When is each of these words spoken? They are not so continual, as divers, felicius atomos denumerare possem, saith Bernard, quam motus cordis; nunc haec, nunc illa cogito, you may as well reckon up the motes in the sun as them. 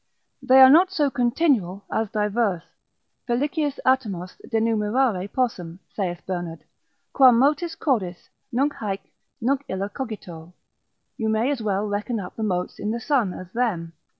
They 0.41 0.59
are 0.61 0.69
not 0.71 0.89
so 0.91 1.11
continual, 1.11 1.85
as 1.93 2.09
divers, 2.09 2.63
felicius 3.29 3.77
atomos 3.85 4.41
denumerare 4.51 5.31
possem, 5.31 5.77
saith 5.93 6.25
Bernard, 6.25 6.63
quam 7.13 7.37
motus 7.37 7.75
cordis; 7.75 8.27
nunc 8.51 8.73
haec, 8.77 9.01
nunc 9.39 9.63
illa 9.67 9.89
cogito, 9.89 10.53
you 11.17 11.29
may 11.29 11.51
as 11.51 11.61
well 11.61 11.85
reckon 11.85 12.19
up 12.19 12.35
the 12.35 12.41
motes 12.41 12.79
in 12.79 12.89
the 12.89 12.99
sun 12.99 13.31
as 13.31 13.51
them. 13.51 13.93